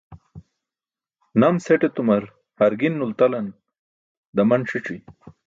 [1.43, 2.25] Nams het etumar
[2.63, 3.47] hargin nultalan
[4.37, 4.97] daman ṣi̇c̣i.